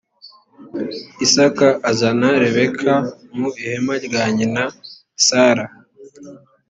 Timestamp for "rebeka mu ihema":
2.41-3.93